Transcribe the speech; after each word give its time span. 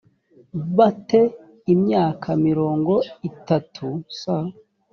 ba 0.77 0.87
te 1.07 1.21
imyaka 1.73 2.29
mirongo 2.45 2.93
itatu 3.29 3.85
s 4.19 4.21